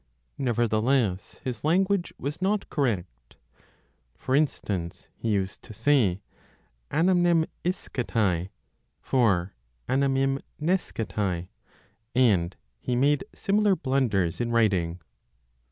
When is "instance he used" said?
4.35-5.61